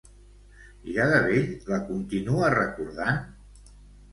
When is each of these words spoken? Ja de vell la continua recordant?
Ja 0.95 1.03
de 1.11 1.19
vell 1.27 1.45
la 1.73 1.79
continua 1.91 2.51
recordant? 2.57 3.21